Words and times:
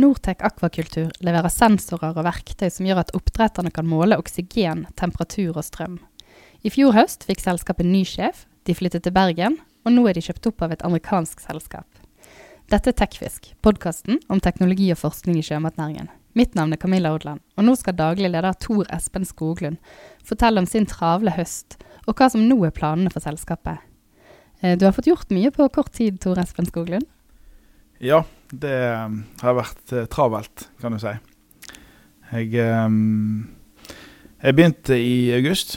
Nortec 0.00 0.40
Akvakultur 0.46 1.10
leverer 1.20 1.52
sensorer 1.52 2.16
og 2.16 2.24
verktøy 2.24 2.68
som 2.72 2.86
gjør 2.88 3.02
at 3.02 3.12
oppdretterne 3.16 3.72
kan 3.74 3.88
måle 3.88 4.16
oksygen, 4.20 4.86
temperatur 4.96 5.58
og 5.58 5.66
strøm. 5.66 5.98
I 6.64 6.72
fjor 6.72 6.94
høst 6.96 7.26
fikk 7.28 7.42
selskapet 7.42 7.88
ny 7.88 8.00
sjef, 8.08 8.46
de 8.64 8.76
flyttet 8.76 9.04
til 9.04 9.14
Bergen, 9.16 9.58
og 9.84 9.92
nå 9.92 10.06
er 10.08 10.16
de 10.16 10.24
kjøpt 10.24 10.48
opp 10.50 10.64
av 10.64 10.72
et 10.74 10.84
amerikansk 10.86 11.42
selskap. 11.44 11.86
Dette 12.70 12.92
er 12.92 12.96
Tekfisk, 12.96 13.50
podkasten 13.66 14.20
om 14.30 14.40
teknologi 14.40 14.90
og 14.94 15.00
forskning 15.00 15.40
i 15.40 15.44
sjømatnæringen. 15.44 16.08
Mitt 16.38 16.54
navn 16.54 16.72
er 16.72 16.78
Camilla 16.78 17.10
Odland, 17.16 17.42
og 17.58 17.66
nå 17.66 17.74
skal 17.76 17.96
daglig 17.98 18.30
leder 18.30 18.54
Tor 18.62 18.86
Espen 18.94 19.26
Skoglund 19.26 19.80
fortelle 20.24 20.62
om 20.62 20.68
sin 20.70 20.86
travle 20.86 21.34
høst, 21.34 21.80
og 22.06 22.14
hva 22.14 22.30
som 22.30 22.44
nå 22.46 22.60
er 22.68 22.76
planene 22.76 23.10
for 23.10 23.24
selskapet. 23.24 23.82
Eh, 24.62 24.78
du 24.78 24.86
har 24.86 24.94
fått 24.94 25.10
gjort 25.10 25.34
mye 25.34 25.50
på 25.50 25.66
kort 25.74 25.92
tid, 25.96 26.20
Tor 26.22 26.38
Espen 26.38 26.68
Skoglund? 26.70 27.08
Ja, 28.00 28.22
det 28.48 28.76
um, 28.96 29.18
har 29.42 29.58
vært 29.58 29.92
uh, 29.92 30.06
travelt, 30.08 30.62
kan 30.80 30.94
du 30.94 30.98
si. 31.02 31.10
Jeg, 32.30 32.62
um, 32.88 33.50
jeg 34.40 34.56
begynte 34.56 34.96
i 34.96 35.28
august. 35.36 35.76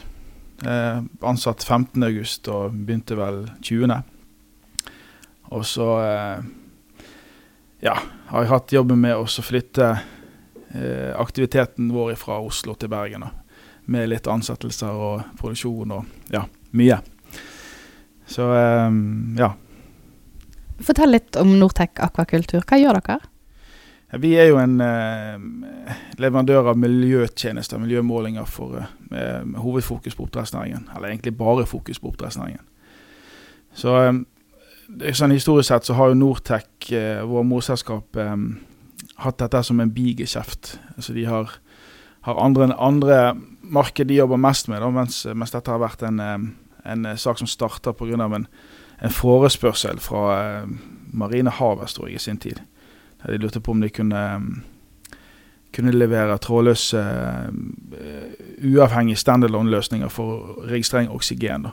Uh, 0.64 1.04
ansatt 1.28 1.66
15. 1.68 2.00
august 2.08 2.48
og 2.48 2.78
begynte 2.78 3.18
vel 3.20 3.42
20. 3.60 3.92
Og 5.52 5.66
så 5.68 5.88
uh, 6.00 6.46
ja, 7.84 7.98
har 8.30 8.46
jeg 8.46 8.52
hatt 8.54 8.76
jobben 8.78 9.04
med 9.04 9.20
å 9.20 9.28
flytte 9.28 9.92
aktiviteten 11.20 11.92
vår 11.94 12.16
fra 12.18 12.40
Oslo 12.42 12.74
til 12.80 12.90
Bergen. 12.90 13.28
Med 13.92 14.08
litt 14.10 14.26
ansettelser 14.32 14.96
og 14.96 15.36
produksjon 15.38 15.92
og 16.00 16.32
ja, 16.34 16.48
mye. 16.72 16.98
Så 18.26 18.48
ja, 19.38 19.52
Fortell 20.82 21.14
litt 21.14 21.38
om 21.38 21.54
Nortec 21.60 22.00
akvakultur. 22.02 22.64
Hva 22.66 22.80
gjør 22.82 23.00
dere? 23.02 23.20
Vi 24.22 24.36
er 24.38 24.52
jo 24.52 24.60
en 24.62 24.76
eh, 24.84 25.94
leverandør 26.22 26.70
av 26.70 26.78
miljøtjenester, 26.78 27.82
miljømålinger, 27.82 28.46
for, 28.46 28.84
eh, 29.10 29.42
hovedfokus 29.58 30.16
på 30.16 30.28
oppdrettsnæringen. 30.28 30.86
Eller 30.96 31.10
egentlig 31.10 31.34
bare 31.38 31.66
fokus 31.66 32.00
på 32.00 32.12
oppdrettsnæringen. 32.12 32.62
Så 33.74 33.96
eh, 34.04 35.14
sånn 35.18 35.34
Historisk 35.34 35.72
sett 35.72 35.90
så 35.90 35.98
har 35.98 36.12
jo 36.12 36.20
Nortec, 36.20 36.92
eh, 36.94 37.24
vår 37.26 37.48
morselskap, 37.50 38.22
eh, 38.22 38.38
hatt 39.26 39.42
dette 39.42 39.64
som 39.66 39.82
en 39.82 39.94
bigeskjeft. 39.94 40.78
Altså 40.96 41.18
de 41.18 41.26
har, 41.26 41.58
har 42.28 42.44
andre, 42.44 42.70
andre 42.78 43.20
marked 43.64 44.08
de 44.08 44.20
jobber 44.22 44.38
mest 44.38 44.70
med, 44.70 44.82
da, 44.82 44.92
mens, 44.94 45.24
mens, 45.34 45.56
dette 45.56 45.74
har 45.74 45.82
vært 45.82 46.06
en, 46.06 46.20
eh, 46.20 46.38
en 46.94 47.18
sak 47.18 47.42
som 47.42 47.50
starta 47.50 47.94
pga. 47.98 48.22
en 48.36 48.48
en 49.04 49.12
forespørsel 49.12 50.00
fra 50.00 50.28
eh, 50.42 50.70
Marine 51.14 51.50
Harvest 51.50 52.00
i 52.10 52.18
sin 52.18 52.38
tid. 52.38 52.62
Der 53.24 53.32
de 53.32 53.38
lurte 53.38 53.60
på 53.60 53.72
om 53.72 53.82
de 53.82 53.90
kunne, 53.90 54.24
kunne 55.76 55.92
levere 55.92 56.38
trådløse, 56.38 57.00
uh, 57.00 58.74
uavhengige 58.74 59.16
standalone-løsninger 59.16 60.10
for 60.10 60.58
registrering 60.68 61.10
av 61.10 61.16
oksygen. 61.16 61.64
Da, 61.64 61.72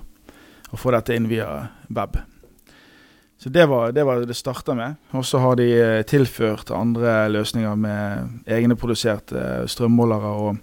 og 0.70 0.78
få 0.78 0.92
dette 0.94 1.16
inn 1.16 1.26
via 1.30 1.48
web. 1.88 2.20
Så 3.40 3.48
det 3.48 3.66
var 3.66 3.92
det, 3.92 4.04
var 4.04 4.20
det 4.20 4.36
starta 4.36 4.74
med. 4.74 4.94
Og 5.10 5.24
så 5.26 5.38
har 5.38 5.56
de 5.56 5.66
eh, 5.72 6.02
tilført 6.04 6.70
andre 6.70 7.28
løsninger 7.32 7.74
med 7.74 8.42
egne 8.46 8.76
produserte 8.76 9.64
strømmålere 9.66 10.32
og 10.44 10.58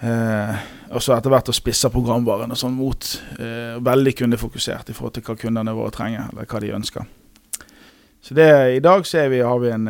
Eh, 0.00 0.64
og 0.94 1.02
så 1.02 1.14
etter 1.14 1.32
hvert 1.32 1.50
å 1.50 1.54
spisse 1.54 1.90
programvaren 1.92 2.50
og 2.50 2.58
sånn 2.58 2.74
mot 2.76 3.10
eh, 3.38 3.76
veldig 3.82 4.14
kundefokusert 4.18 4.90
i 4.90 4.96
forhold 4.96 5.14
til 5.16 5.26
hva 5.26 5.38
kundene 5.38 5.76
våre 5.76 5.94
trenger, 5.94 6.26
eller 6.32 6.50
hva 6.50 6.62
de 6.62 6.74
ønsker. 6.74 7.06
Så 8.24 8.34
det, 8.34 8.50
I 8.78 8.82
dag 8.82 9.06
så 9.06 9.26
vi, 9.28 9.40
har 9.44 9.58
vi 9.60 9.70
en, 9.70 9.88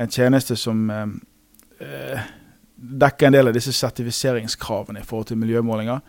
en 0.00 0.12
tjeneste 0.12 0.56
som 0.56 0.86
eh, 0.90 2.28
dekker 2.80 3.28
en 3.28 3.36
del 3.36 3.50
av 3.50 3.56
disse 3.56 3.72
sertifiseringskravene 3.76 5.02
i 5.02 5.06
forhold 5.06 5.30
til 5.30 5.40
miljømålinger. 5.40 6.00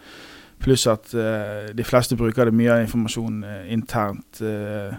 Pluss 0.61 0.85
at 0.87 1.13
eh, 1.17 1.71
de 1.75 1.85
fleste 1.85 2.15
bruker 2.17 2.47
det 2.47 2.55
mye 2.55 2.71
av 2.75 2.85
informasjon 2.85 3.41
eh, 3.43 3.71
internt 3.73 4.41
eh, 4.45 4.93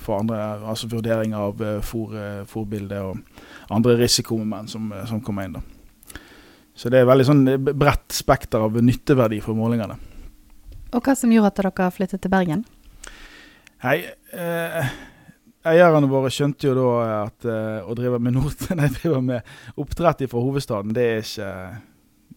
for 0.00 0.16
andre, 0.16 0.38
altså 0.64 0.88
vurdering 0.88 1.34
av 1.36 1.58
fòrbilde 1.84 2.96
og 3.04 3.18
andre 3.76 3.98
risikomoment 3.98 4.70
som, 4.72 4.86
som 5.04 5.20
kommer 5.20 5.44
inn. 5.44 5.58
da. 5.58 5.79
Så 6.80 6.88
det 6.88 7.02
er 7.02 7.08
veldig 7.10 7.26
sånn 7.28 7.42
bredt 7.76 8.14
spekter 8.16 8.62
av 8.64 8.78
nytteverdi 8.80 9.42
for 9.44 9.58
målingene. 9.58 9.98
Og 10.96 11.04
hva 11.04 11.12
som 11.18 11.32
gjorde 11.32 11.50
at 11.52 11.60
dere 11.60 11.88
flyttet 11.92 12.22
til 12.24 12.32
Bergen? 12.32 12.62
Hei, 13.84 13.98
eh, 14.32 14.88
Eierne 15.68 16.08
våre 16.08 16.30
skjønte 16.32 16.70
jo 16.70 16.72
da 16.78 16.88
at 17.18 17.44
eh, 17.44 17.84
å 17.84 17.96
drive 17.98 18.16
med, 18.16 18.38
nord, 18.38 18.64
nei, 18.80 18.88
drive 18.96 19.20
med 19.20 19.52
oppdrett 19.76 20.24
fra 20.32 20.40
hovedstaden, 20.46 20.96
det 20.96 21.04
er, 21.04 21.20
ikke, 21.20 21.52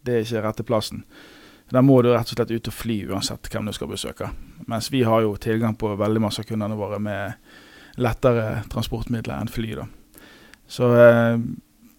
det 0.03 0.17
er 0.17 0.27
ikke 0.27 0.45
rette 0.49 0.67
plassen. 0.67 1.05
Der 1.71 1.85
må 1.87 2.01
du 2.03 2.11
rett 2.11 2.27
og 2.27 2.35
slett 2.35 2.51
ut 2.51 2.67
og 2.67 2.75
fly 2.75 2.99
uansett 3.15 3.47
hvem 3.47 3.71
du 3.71 3.75
skal 3.79 3.95
besøke. 3.95 4.27
Mens 4.67 4.91
vi 4.91 5.05
har 5.07 5.23
jo 5.23 5.37
tilgang 5.39 5.79
på 5.79 5.95
veldig 5.95 6.27
masse 6.27 6.43
av 6.43 6.51
kundene 6.51 6.75
våre 6.77 6.99
med 6.99 7.39
lettere 7.95 8.65
transportmidler 8.73 9.39
enn 9.39 9.51
fly. 9.51 9.77
da. 9.79 9.87
Så 10.67 10.91
eh, 10.99 11.37
Eh, 11.39 11.39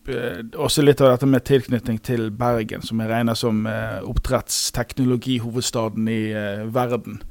også 0.09 0.83
litt 0.83 1.01
av 1.01 1.15
dette 1.15 1.29
med 1.29 1.45
tilknytning 1.47 1.99
til 2.05 2.29
Bergen, 2.37 2.83
som 2.85 3.01
jeg 3.01 3.11
regner 3.11 3.37
som 3.39 3.63
eh, 3.69 4.01
oppdrettsteknologihovedstaden 4.05 6.09
i 6.13 6.23
eh, 6.37 6.65
verden. 6.73 7.23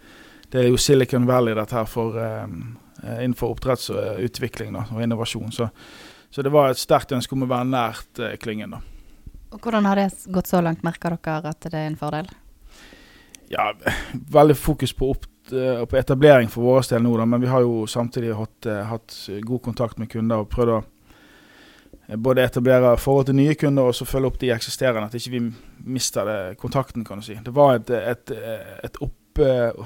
Det 0.50 0.62
er 0.62 0.70
jo 0.70 0.80
Silicon 0.82 1.28
Valley 1.30 1.56
dette 1.58 1.78
her 1.78 1.90
for, 1.90 2.18
eh, 2.18 2.48
eh 3.04 3.20
innenfor 3.24 3.54
oppdrettsutvikling 3.54 4.78
og 4.80 5.04
innovasjon. 5.04 5.52
Så, 5.52 5.70
så, 6.30 6.42
det 6.42 6.54
var 6.54 6.72
et 6.72 6.82
sterkt 6.82 7.14
ønske 7.14 7.38
om 7.38 7.46
å 7.46 7.52
være 7.52 7.70
nært 7.70 8.24
eh, 8.24 8.38
klyngen. 8.42 8.78
da. 8.78 8.82
Og 9.54 9.62
Hvordan 9.62 9.86
har 9.86 10.02
det 10.02 10.10
gått 10.34 10.50
så 10.50 10.62
langt? 10.62 10.84
Merker 10.84 11.20
dere 11.22 11.54
at 11.54 11.70
det 11.70 11.78
er 11.78 11.92
en 11.92 12.00
fordel? 12.00 12.32
Ja, 13.54 13.70
veldig 14.34 14.58
fokus 14.58 14.96
på, 14.98 15.12
opp, 15.14 15.28
på 15.46 16.00
etablering 16.00 16.50
for 16.50 16.66
vår 16.66 16.88
del 16.90 17.04
nå, 17.06 17.12
da, 17.20 17.28
men 17.30 17.44
vi 17.44 17.52
har 17.52 17.62
jo 17.62 17.84
samtidig 17.86 18.34
hatt, 18.34 18.66
hatt 18.90 19.18
god 19.46 19.62
kontakt 19.62 20.02
med 20.02 20.10
kunder 20.10 20.42
og 20.42 20.50
prøvd 20.50 20.74
å 20.74 20.80
Eh, 20.82 20.93
både 22.08 22.44
etablere 22.44 22.98
forhold 23.00 23.26
til 23.30 23.38
nye 23.38 23.56
kunder 23.56 23.90
og 23.90 23.96
så 23.96 24.06
følge 24.08 24.30
opp 24.30 24.40
de 24.42 24.52
eksisterende. 24.54 25.08
At 25.08 25.16
ikke 25.18 25.34
vi 25.38 25.42
mister 25.96 26.28
det, 26.28 26.58
kontakten, 26.62 27.06
kan 27.08 27.20
du 27.22 27.26
si. 27.26 27.38
Det 27.46 27.54
var 27.56 27.78
et, 27.78 27.90
et, 27.90 28.34
et 28.84 29.02
opp, 29.04 29.40
uh, 29.40 29.86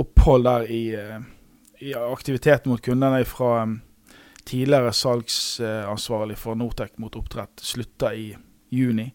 opphold 0.00 0.46
der 0.48 0.68
i, 0.72 0.82
i 1.82 1.94
aktivitet 1.98 2.68
mot 2.70 2.82
kundene 2.82 3.24
fra 3.28 3.62
um, 3.66 3.80
tidligere 4.48 4.92
salgsansvarlig 4.96 6.38
for 6.40 6.58
Nortec 6.58 6.96
mot 6.98 7.16
oppdrett 7.16 7.62
slutta 7.62 8.14
i 8.14 8.32
juni, 8.72 9.06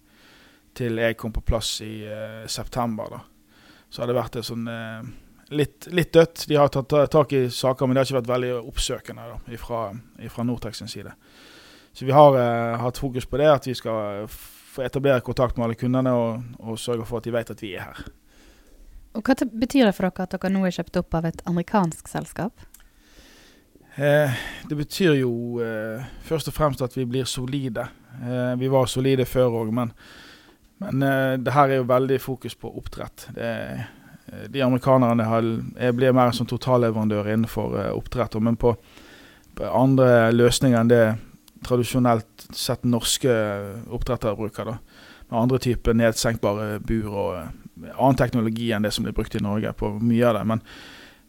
til 0.77 1.01
jeg 1.01 1.17
kom 1.17 1.33
på 1.33 1.41
plass 1.41 1.81
i 1.81 2.05
september. 2.47 3.09
da. 3.11 3.23
Så 3.89 4.01
har 4.01 4.07
det 4.07 4.15
vært 4.19 4.37
et 4.37 4.45
sånn 4.47 4.67
litt, 5.49 5.87
litt, 5.91 6.13
dødt. 6.13 6.45
De 6.49 6.57
har 6.59 6.71
tatt 6.73 6.93
tak 7.11 7.33
i 7.33 7.47
saker, 7.49 7.87
men 7.87 7.95
det 7.95 8.01
har 8.01 8.09
ikke 8.09 8.19
vært 8.21 8.33
veldig 8.33 8.53
oppsøkende 8.59 9.27
da, 9.31 9.59
fra, 9.61 9.81
fra 10.33 10.45
Nortex 10.47 10.81
sin 10.81 10.91
side. 10.91 11.13
Så 11.97 12.05
vi 12.05 12.13
har 12.13 12.37
eh, 12.37 12.77
hatt 12.77 12.99
fokus 13.01 13.25
på 13.25 13.39
det, 13.41 13.49
at 13.49 13.67
vi 13.67 13.73
skal 13.77 14.27
få 14.29 14.85
etablere 14.85 15.23
kontakt 15.25 15.57
med 15.57 15.65
alle 15.65 15.77
kundene 15.79 16.13
og, 16.13 16.43
og, 16.59 16.79
sørge 16.79 17.07
for 17.09 17.17
at 17.17 17.25
de 17.25 17.33
vet 17.33 17.53
at 17.53 17.63
vi 17.63 17.73
er 17.73 17.87
her. 17.89 18.01
Og 19.17 19.25
Hva 19.25 19.33
betyr 19.49 19.87
det 19.87 19.95
for 19.97 20.05
dere 20.05 20.27
at 20.27 20.35
dere 20.35 20.51
nå 20.53 20.61
er 20.67 20.75
kjøpt 20.75 20.99
opp 21.01 21.17
av 21.17 21.25
et 21.31 21.41
amerikansk 21.49 22.11
selskap? 22.11 22.67
Eh, 23.97 24.35
det 24.69 24.77
betyr 24.77 25.15
jo 25.23 25.57
eh, 25.63 26.05
først 26.27 26.51
og 26.51 26.53
fremst 26.53 26.83
at 26.85 26.93
vi 26.93 27.07
blir 27.09 27.25
solide. 27.25 27.87
Eh, 28.21 28.53
vi 28.61 28.69
var 28.69 28.85
solide 28.85 29.25
før 29.25 29.63
òg, 29.63 29.73
men, 29.73 29.95
men 30.83 31.05
eh, 31.07 31.33
det 31.41 31.55
her 31.55 31.73
er 31.73 31.81
jo 31.81 31.89
veldig 31.89 32.19
fokus 32.21 32.53
på 32.61 32.69
oppdrett. 32.77 33.25
Det, 33.33 33.49
eh, 33.49 33.87
de 34.49 34.61
amerikanerne 34.61 35.23
har, 35.23 35.45
blir 35.95 36.15
mer 36.15 36.33
som 36.35 36.47
totalleverandør 36.49 37.29
innenfor 37.31 37.77
oppdrett, 37.93 38.35
men 38.43 38.57
på, 38.59 38.73
på 39.55 39.69
andre 39.71 40.33
løsninger 40.35 40.79
enn 40.79 40.91
det 40.91 41.03
tradisjonelt 41.63 42.47
sett 42.53 42.83
norske 42.83 43.31
oppdrettere 43.89 44.35
bruker. 44.35 44.65
da, 44.65 44.77
Med 45.29 45.39
andre 45.39 45.59
typer 45.59 45.93
nedsenkbare 45.93 46.79
bur 46.79 47.07
og 47.07 47.33
annen 47.97 48.17
teknologi 48.17 48.71
enn 48.71 48.85
det 48.85 48.91
som 48.91 49.05
blir 49.05 49.15
brukt 49.15 49.35
i 49.35 49.43
Norge 49.43 49.73
på 49.73 49.91
mye 49.99 50.27
av 50.27 50.39
det. 50.39 50.45
Men, 50.45 50.61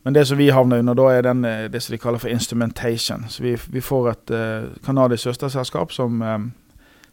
men 0.05 0.15
det 0.15 0.27
som 0.29 0.39
vi 0.39 0.51
havner 0.51 0.79
under 0.79 0.95
da, 0.95 1.09
er 1.13 1.27
den, 1.27 1.45
eh, 1.45 1.67
det 1.71 1.83
som 1.83 1.93
de 1.93 2.01
kaller 2.03 2.23
for 2.23 2.33
instrumentation. 2.33 3.27
Så 3.29 3.43
vi, 3.43 3.57
vi 3.69 3.81
får 3.81 4.11
et 4.11 4.31
uh, 4.31 5.17
søsterselskap 5.17 5.93
som, 5.93 6.23
um, 6.23 6.53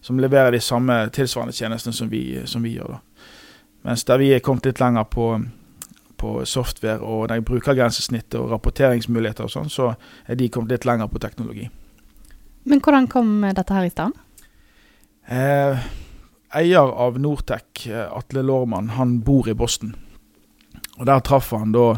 som, 0.02 0.20
leverer 0.20 0.52
de 0.52 0.60
samme 0.60 1.10
tilsvarende 1.10 1.54
tjenestene 1.54 1.94
som 1.94 2.10
vi, 2.10 2.42
som 2.46 2.64
vi 2.64 2.78
gjør. 2.78 2.98
da. 2.98 3.00
Mens 3.84 4.04
der 4.04 4.18
vi 4.18 4.34
er 4.34 4.40
kommet 4.40 4.66
litt 4.66 4.80
lenger 4.80 5.04
på, 5.04 5.46
på 6.18 6.46
software 6.46 7.00
og 7.04 7.34
brukergrensesnittet 7.46 8.40
og 8.40 8.52
rapporteringsmuligheter 8.54 9.48
og 9.48 9.54
sånn, 9.54 9.70
så 9.70 9.92
er 10.28 10.40
de 10.40 10.50
kommet 10.50 10.76
litt 10.76 10.88
lenger 10.88 11.12
på 11.12 11.22
teknologi. 11.24 11.70
Men 12.66 12.82
hvordan 12.82 13.08
kom 13.12 13.44
dette 13.46 13.74
her 13.74 13.86
i 13.86 13.94
stand? 13.94 14.16
Eh, 15.26 15.86
eier 16.58 16.92
av 17.06 17.20
Nortec, 17.22 17.88
eh, 17.88 18.08
Atle 18.10 18.42
Lormann, 18.46 18.94
han 18.98 19.20
bor 19.26 19.50
i 19.50 19.54
Boston. 19.54 19.96
Og 20.98 21.06
Der 21.06 21.20
traff 21.20 21.52
han 21.52 21.72
da 21.72 21.98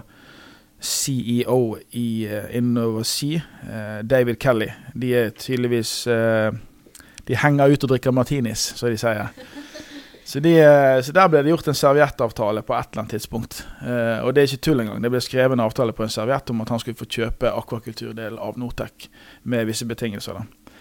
CEO 0.79 1.77
i 1.91 2.27
InnovaSea, 2.27 2.57
Innovasi, 2.57 3.41
uh, 3.63 4.03
David 4.03 4.39
Kelly, 4.39 4.67
de 4.93 5.13
er 5.15 5.29
tydeligvis 5.29 6.07
eh, 6.07 6.51
De 7.27 7.35
henger 7.35 7.73
ut 7.73 7.83
og 7.83 7.89
drikker 7.89 8.11
martinis, 8.11 8.59
som 8.77 8.89
de 8.89 8.97
sier. 8.97 9.33
Så, 10.27 10.41
de, 10.43 10.51
så, 11.03 11.13
der 11.15 11.29
ble 11.31 11.39
det 11.39 11.53
gjort 11.53 11.69
en 11.71 11.77
serviettavtale 11.77 12.59
på 12.67 12.73
et 12.75 12.89
eller 12.91 13.03
annet 13.05 13.13
tidspunkt. 13.15 13.61
og 14.23 14.33
det 14.35 14.41
er 14.41 14.49
ikke 14.49 14.65
tull 14.65 14.81
engang. 14.83 14.99
Det 14.99 15.11
ble 15.13 15.21
skrevet 15.23 15.55
en 15.55 15.63
avtale 15.63 15.95
på 15.95 16.03
en 16.03 16.11
serviett 16.11 16.51
om 16.51 16.65
at 16.65 16.73
han 16.73 16.81
skulle 16.83 16.99
få 16.99 17.07
kjøpe 17.07 17.53
akvakulturdelen 17.55 18.35
av 18.35 18.59
Nortec 18.59 19.07
med 19.47 19.69
visse 19.69 19.87
betingelser. 19.87 20.41
da. 20.41 20.73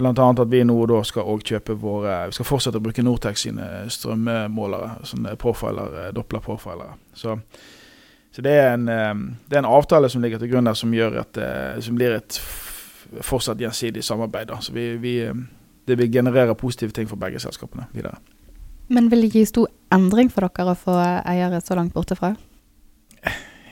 Annet 0.00 0.42
at 0.42 0.50
vi 0.50 0.64
nå 0.66 0.74
da 0.90 1.04
skal 1.06 1.38
kjøpe 1.38 1.76
våre 1.78 2.16
Vi 2.32 2.38
skal 2.40 2.48
fortsette 2.48 2.80
å 2.80 2.82
bruke 2.82 3.04
Nortec 3.06 3.38
sine 3.38 3.68
strømmålere. 3.86 5.04
Sånne 5.06 5.36
profiler, 5.38 6.10
doppler-profilere. 6.16 6.98
Så 7.14 7.38
så 8.32 8.42
det 8.42 8.50
er, 8.50 8.74
en, 8.74 8.88
eh, 8.88 9.14
det 9.50 9.56
er 9.56 9.64
en 9.64 9.72
avtale 9.74 10.08
som 10.08 10.22
ligger 10.22 10.38
til 10.38 10.52
grunn 10.52 10.68
der 10.68 10.76
som 10.78 10.92
gjør 10.94 11.16
at 11.24 11.38
eh, 11.40 11.80
som 11.82 11.96
blir 11.98 12.14
et 12.14 12.36
fortsatt 13.26 13.58
gjensidig 13.58 14.04
samarbeid. 14.06 14.48
Da. 14.52 14.60
Så 14.62 14.72
vi, 14.72 14.92
vi, 15.02 15.16
eh, 15.26 15.34
det 15.88 15.98
vil 15.98 16.12
generere 16.12 16.54
positive 16.54 16.94
ting 16.94 17.08
for 17.10 17.18
begge 17.18 17.42
selskapene 17.42 17.88
videre. 17.92 18.20
Men 18.90 19.08
vil 19.10 19.22
det 19.22 19.34
gi 19.36 19.44
stor 19.46 19.68
endring 19.94 20.30
for 20.32 20.48
dere 20.48 20.74
å 20.74 20.78
få 20.78 20.96
eiere 20.98 21.60
så 21.62 21.76
langt 21.78 21.94
borte 21.94 22.16
fra? 22.18 22.34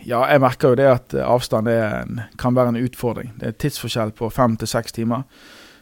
Ja, 0.07 0.23
jeg 0.31 0.41
merker 0.41 0.73
jo 0.73 0.79
det 0.79 0.87
at 0.89 1.15
avstand 1.21 1.69
en, 1.69 2.21
kan 2.39 2.55
være 2.57 2.73
en 2.73 2.81
utfordring. 2.81 3.33
Det 3.41 3.51
er 3.51 3.57
tidsforskjell 3.61 4.15
på 4.17 4.31
fem 4.33 4.55
til 4.57 4.71
seks 4.71 4.95
timer. 4.97 5.27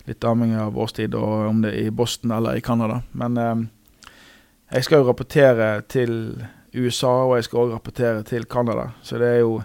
Litt 0.08 0.24
avhengig 0.24 0.58
av 0.62 0.78
årstid 0.78 1.14
og 1.18 1.50
om 1.50 1.60
det 1.62 1.74
er 1.74 1.90
i 1.90 1.94
Boston 1.94 2.32
eller 2.34 2.56
i 2.56 2.64
Canada. 2.64 3.02
Men 3.12 3.36
eh, 3.38 4.08
jeg 4.72 4.88
skal 4.88 5.02
jo 5.02 5.10
rapportere 5.10 5.68
til 5.86 6.16
USA, 6.74 7.12
og 7.26 7.36
jeg 7.36 7.46
skal 7.46 7.62
òg 7.62 7.76
rapportere 7.76 8.24
til 8.26 8.48
Canada. 8.50 8.88
Så 9.02 9.20
det 9.20 9.34
er 9.36 9.40
jo 9.44 9.60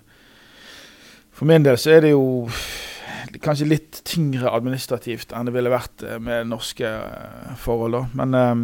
For 1.32 1.48
min 1.50 1.64
del 1.64 1.78
så 1.80 1.96
er 1.96 2.04
det 2.04 2.12
jo 2.12 2.50
kanskje 3.42 3.66
litt 3.66 4.02
tyngre 4.06 4.52
administrativt 4.52 5.32
enn 5.34 5.48
det 5.48 5.56
ville 5.56 5.72
vært 5.74 6.04
eh, 6.06 6.20
med 6.22 6.52
norske 6.52 6.86
eh, 6.86 7.56
forhold. 7.58 7.96
da. 7.96 8.04
Men 8.20 8.36
um, 8.36 8.64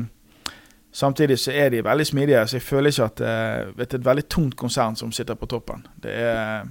samtidig 0.97 1.37
så 1.39 1.53
er 1.53 1.69
de 1.73 1.83
veldig 1.85 2.07
smidige, 2.09 2.41
så 2.47 2.57
jeg 2.57 2.65
føler 2.65 2.93
ikke 2.93 3.05
at 3.05 3.21
det 3.21 3.29
er 3.29 3.99
et 3.99 4.05
veldig 4.05 4.25
tungt 4.33 4.57
konsern 4.57 4.97
som 4.97 5.11
sitter 5.13 5.37
på 5.37 5.49
toppen. 5.51 5.85
Det 6.03 6.13
er, 6.13 6.65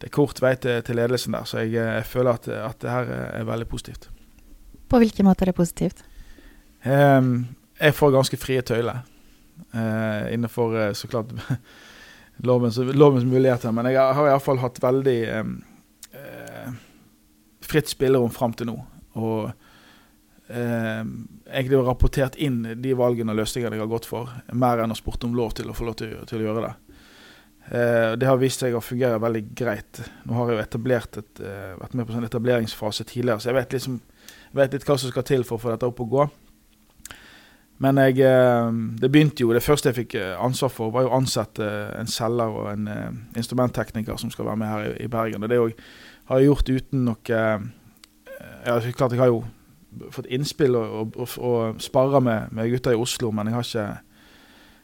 det 0.00 0.08
er 0.08 0.14
kort 0.16 0.40
vei 0.42 0.54
til, 0.56 0.80
til, 0.86 0.96
ledelsen 0.96 1.36
der, 1.36 1.44
så 1.44 1.60
jeg, 1.60 1.74
jeg 1.76 2.06
føler 2.08 2.38
at, 2.38 2.48
at, 2.48 2.78
det 2.82 2.90
her 2.90 3.12
er 3.28 3.44
veldig 3.48 3.68
positivt. 3.68 4.08
På 4.88 5.00
hvilken 5.00 5.28
måte 5.28 5.44
er 5.44 5.52
det 5.52 5.58
positivt? 5.60 6.04
Um, 6.84 7.46
jeg 7.80 7.94
får 7.94 8.14
ganske 8.16 8.36
frie 8.36 8.62
tøyler 8.66 9.04
uh, 9.74 10.32
innenfor 10.32 10.74
uh, 10.74 10.92
så 10.96 11.08
klart 11.08 11.30
lovens, 12.48 12.78
lovens, 12.78 13.24
muligheter. 13.24 13.70
Men 13.70 13.86
jeg 13.92 14.00
har 14.00 14.28
iallfall 14.28 14.60
hatt 14.62 14.80
veldig 14.82 15.18
um, 15.40 15.54
uh, 16.16 16.72
fritt 17.62 17.92
spillerom 17.92 18.32
fram 18.34 18.56
til 18.56 18.72
nå. 18.72 18.76
Og 19.20 19.52
eh, 20.52 21.02
egentlig 21.52 21.82
rapportert 21.86 22.36
inn 22.36 22.62
de 22.84 22.94
valgene 22.98 23.34
og 23.34 23.40
løsningene 23.40 23.78
jeg 23.78 23.84
har 23.84 23.90
gått 23.90 24.08
for, 24.08 24.30
mer 24.52 24.84
enn 24.84 24.94
å 24.94 24.98
spurt 24.98 25.24
om 25.26 25.36
lov 25.36 25.56
til 25.58 25.72
å 25.72 25.76
få 25.76 25.88
lov 25.88 25.98
til, 26.00 26.14
til 26.28 26.42
å 26.42 26.48
gjøre 26.48 26.64
det. 26.66 26.72
Eh, 27.72 28.12
det 28.18 28.26
har 28.26 28.40
vist 28.40 28.62
seg 28.62 28.74
å 28.74 28.82
fungere 28.82 29.20
veldig 29.22 29.44
greit. 29.56 30.02
Nå 30.26 30.36
har 30.36 30.50
jeg 30.50 30.58
jo 30.58 30.64
etablert 30.64 31.18
et, 31.20 31.40
eh, 31.40 31.74
vært 31.78 31.94
med 31.94 32.06
på 32.06 32.12
en 32.12 32.20
sånn 32.20 32.30
etableringsfase 32.30 33.04
tidligere, 33.04 33.40
så 33.40 33.50
jeg 33.50 33.58
vet, 33.60 33.76
liksom, 33.76 34.00
vet 34.52 34.72
litt 34.72 34.84
hva 34.84 34.98
som 34.98 35.10
skal 35.10 35.22
til 35.22 35.44
for 35.44 35.56
å 35.58 35.62
få 35.62 35.70
dette 35.70 35.86
opp 35.86 36.00
og 36.00 36.10
gå. 36.10 36.30
Men 37.82 37.96
jeg, 37.96 38.20
eh, 38.20 38.70
det 39.00 39.10
begynte 39.10 39.42
jo 39.42 39.52
Det 39.52 39.62
første 39.62 39.90
jeg 39.90 40.06
fikk 40.06 40.14
eh, 40.14 40.36
ansvar 40.38 40.70
for, 40.70 40.90
var 40.90 41.02
jo 41.02 41.10
å 41.10 41.18
ansette 41.18 41.66
en 41.98 42.06
selger 42.06 42.46
og 42.46 42.68
en 42.70 42.86
uh, 42.88 43.10
instrumenttekniker 43.36 44.16
som 44.20 44.30
skal 44.30 44.46
være 44.46 44.56
med 44.56 44.68
her 44.68 45.02
i 45.02 45.08
Bergen. 45.08 45.42
Og 45.42 45.48
det 45.48 45.58
har 46.28 46.38
jeg 46.38 46.46
gjort 46.46 46.68
uten 46.68 47.04
noe 47.04 47.40
ja, 48.66 48.78
Klart 48.94 49.12
jeg 49.12 49.18
har 49.18 49.32
jo 49.32 49.42
fått 50.14 50.30
innspill 50.32 50.76
og, 50.78 51.16
og, 51.16 51.36
og, 51.38 51.82
sparra 51.82 52.20
med, 52.20 52.52
med 52.52 52.70
gutter 52.72 52.96
i 52.96 53.00
Oslo, 53.00 53.30
men 53.34 53.50
jeg 53.50 53.58
har 53.58 53.68
ikke 53.68 53.86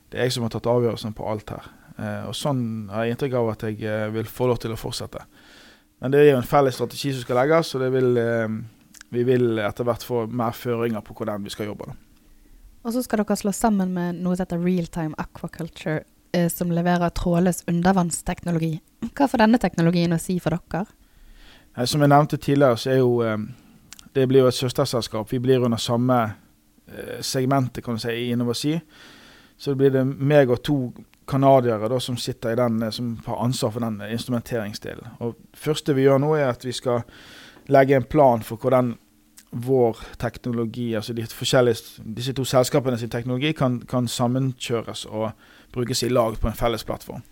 det 0.08 0.18
er 0.18 0.28
jeg 0.28 0.38
som 0.38 0.46
har 0.46 0.52
tatt 0.54 0.68
avgjørelsen 0.70 1.14
på 1.16 1.26
alt 1.28 1.52
her. 1.52 1.68
Eh, 1.98 2.26
og 2.30 2.36
Sånn 2.36 2.88
har 2.92 3.04
jeg 3.04 3.14
inntrykk 3.14 3.38
av 3.40 3.52
at 3.52 3.64
jeg 3.68 3.80
eh, 3.84 4.08
vil 4.14 4.28
få 4.30 4.48
lov 4.48 4.60
til 4.62 4.72
å 4.72 4.80
fortsette. 4.80 5.24
Men 6.00 6.14
det 6.14 6.22
er 6.22 6.30
jo 6.30 6.38
en 6.40 6.48
felles 6.48 6.78
strategi 6.78 7.12
som 7.12 7.26
skal 7.26 7.40
legges, 7.42 7.74
og 7.76 7.84
vil, 7.92 8.12
eh, 8.22 8.46
vi 9.12 9.24
vil 9.28 9.60
etter 9.64 9.88
hvert 9.88 10.06
få 10.06 10.24
mer 10.30 10.56
føringer 10.56 11.04
på 11.04 11.16
hvordan 11.18 11.44
vi 11.44 11.52
skal 11.52 11.68
jobbe. 11.72 11.90
Da. 11.90 11.98
Og 12.86 12.94
så 12.94 13.02
skal 13.04 13.20
dere 13.20 13.36
slå 13.36 13.52
sammen 13.52 13.92
med 13.92 14.22
noe 14.22 14.38
som 14.38 14.46
heter 14.46 14.62
Realtime 14.64 15.18
Aquaculture, 15.20 16.04
som 16.52 16.68
leverer 16.70 17.08
trådløs 17.16 17.62
undervannsteknologi. 17.70 18.76
Hva 19.16 19.26
får 19.32 19.40
denne 19.40 19.58
teknologien 19.60 20.12
å 20.12 20.18
si 20.20 20.36
for 20.44 20.54
dere? 20.54 20.84
Som 21.88 22.04
jeg 22.04 22.12
nevnte 22.12 22.36
tidligere, 22.36 22.76
så 22.78 22.90
er 22.92 23.00
jo 23.00 23.12
det 24.18 24.26
blir 24.28 24.42
jo 24.42 24.50
et 24.50 24.58
søsterselskap. 24.58 25.32
Vi 25.32 25.38
blir 25.38 25.64
under 25.64 25.78
samme 25.78 26.18
eh, 26.88 27.20
segmentet 27.20 27.84
kan 27.84 27.94
du 27.94 28.02
si, 28.02 28.10
i 28.10 28.30
Innovasi. 28.34 28.74
Så 29.58 29.74
blir 29.78 29.94
det 29.94 30.04
meg 30.06 30.50
og 30.50 30.62
to 30.66 30.78
canadiere 31.28 32.00
som 32.00 32.16
sitter 32.16 32.52
i 32.52 32.58
den, 32.58 32.82
eh, 32.82 32.90
som 32.90 33.16
har 33.26 33.44
ansvar 33.44 33.70
for 33.70 33.80
den 33.80 34.00
instrumenteringsdelen. 34.10 35.06
Og 35.18 35.36
Det 35.52 35.58
første 35.58 35.94
vi 35.94 36.02
gjør 36.02 36.18
nå, 36.18 36.34
er 36.34 36.48
at 36.48 36.64
vi 36.64 36.72
skal 36.72 37.02
legge 37.68 37.96
en 37.96 38.08
plan 38.10 38.42
for 38.42 38.56
hvordan 38.56 38.96
vår 39.50 39.96
teknologi, 40.18 40.94
altså 40.94 41.12
de 41.12 41.24
disse 42.16 42.32
to 42.32 42.44
selskapene 42.44 42.98
sin 42.98 43.10
teknologi, 43.10 43.52
kan, 43.52 43.80
kan, 43.80 44.08
sammenkjøres 44.08 45.04
og 45.04 45.30
brukes 45.72 46.02
i 46.02 46.08
lag 46.08 46.36
på 46.40 46.48
en 46.48 46.54
felles 46.54 46.84
plattform. 46.84 47.22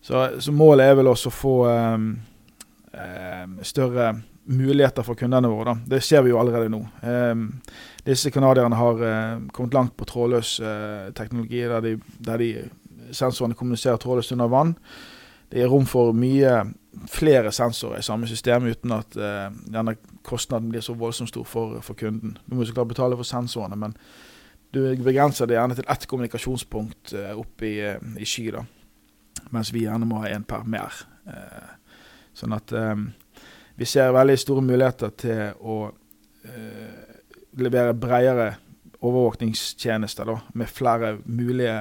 Så, 0.00 0.40
så 0.40 0.52
målet 0.52 0.86
er 0.86 0.94
vel 0.94 1.08
også 1.08 1.28
å 1.28 1.32
få 1.32 1.54
um, 1.68 2.18
um, 2.92 3.58
større 3.62 4.20
muligheter 4.48 5.04
for 5.04 5.18
kundene 5.18 5.50
våre. 5.50 5.72
Da. 5.72 5.96
Det 5.96 6.00
ser 6.04 6.24
vi 6.24 6.32
jo 6.32 6.40
allerede 6.40 6.70
nå. 6.72 6.80
Eh, 7.02 7.34
disse 8.06 8.32
canadierne 8.32 8.78
har 8.78 9.04
eh, 9.04 9.36
kommet 9.52 9.76
langt 9.76 9.96
på 9.96 10.08
trådløs 10.08 10.58
eh, 10.60 11.12
teknologi, 11.16 11.60
der, 11.68 11.84
de, 11.84 11.94
der 12.24 12.42
de 12.42 12.50
sensorene 13.12 13.56
kommuniserer 13.58 14.00
trådløst 14.00 14.32
under 14.32 14.48
vann. 14.52 14.74
Det 15.48 15.62
er 15.62 15.70
rom 15.72 15.86
for 15.88 16.12
mye 16.12 16.60
flere 17.08 17.52
sensorer 17.52 17.98
i 17.98 18.04
samme 18.04 18.26
system, 18.28 18.66
uten 18.68 18.92
at 18.92 19.16
uh, 19.16 19.46
denne 19.70 19.94
kostnaden 20.26 20.68
blir 20.72 20.82
så 20.84 20.92
voldsomt 20.98 21.30
stor 21.30 21.46
for, 21.48 21.78
for 21.84 21.96
kunden. 21.96 22.36
Du 22.46 22.56
må 22.56 22.66
så 22.66 22.74
klart 22.76 22.90
betale 22.90 23.16
for 23.16 23.24
sensorene, 23.24 23.78
men 23.78 23.94
du 24.74 24.82
begrenser 25.04 25.48
det 25.48 25.56
gjerne 25.56 25.78
til 25.78 25.88
ett 25.88 26.04
kommunikasjonspunkt 26.10 27.14
uh, 27.16 27.30
oppe 27.40 27.70
i, 27.70 27.78
i 28.20 28.28
sky, 28.28 28.50
da. 28.58 28.64
mens 29.54 29.72
vi 29.72 29.86
gjerne 29.86 30.08
må 30.08 30.20
ha 30.24 30.32
én 30.34 30.44
per 30.48 30.68
mer. 30.68 31.04
Sånn 32.36 32.54
at 32.56 32.72
um, 32.72 33.08
vi 33.78 33.86
ser 33.86 34.14
veldig 34.14 34.38
store 34.38 34.64
muligheter 34.66 35.12
til 35.18 35.42
å 35.62 35.76
levere 37.58 37.94
bredere 37.94 38.48
overvåkningstjenester 38.98 40.26
da, 40.26 40.34
med 40.58 40.70
flere 40.70 41.12
mulige 41.26 41.76